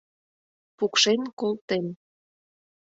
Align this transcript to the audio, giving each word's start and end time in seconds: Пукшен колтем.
Пукшен 0.77 1.21
колтем. 1.39 1.85